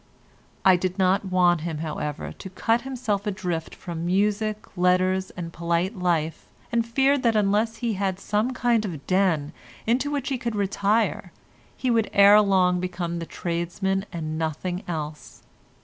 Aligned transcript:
I 0.65 0.77
did 0.77 0.97
not 0.97 1.25
want 1.25 1.61
him, 1.61 1.77
however, 1.77 2.31
to 2.31 2.49
cut 2.49 2.81
himself 2.81 3.27
adrift 3.27 3.75
from 3.75 4.03
music, 4.03 4.65
letters 4.75 5.29
and 5.37 5.53
polite 5.53 5.95
life, 5.95 6.47
and 6.71 6.83
feared 6.83 7.21
that 7.21 7.35
unless 7.35 7.75
he 7.75 7.93
had 7.93 8.19
some 8.19 8.49
kind 8.51 8.83
of 8.83 9.05
den 9.05 9.53
into 9.85 10.09
which 10.09 10.29
he 10.29 10.39
could 10.39 10.55
retire 10.55 11.31
he 11.77 11.91
would 11.91 12.09
ere 12.13 12.41
long 12.41 12.79
become 12.79 13.19
the 13.19 13.27
tradesman 13.27 14.07
and 14.11 14.39
nothing 14.39 14.81
else. 14.87 15.43